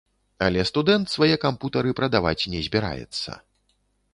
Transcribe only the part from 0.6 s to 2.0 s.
студэнт свае кампутары